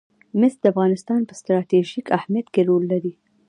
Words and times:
مس 0.39 0.53
د 0.61 0.65
افغانستان 0.73 1.21
په 1.29 1.33
ستراتیژیک 1.39 2.07
اهمیت 2.17 2.47
کې 2.53 2.61
رول 2.69 2.83
لري. 2.93 3.13